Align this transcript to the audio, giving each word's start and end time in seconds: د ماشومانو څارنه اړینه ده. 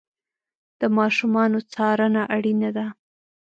د 0.79 0.81
ماشومانو 0.97 1.59
څارنه 1.73 2.21
اړینه 2.35 2.69
ده. 2.77 2.85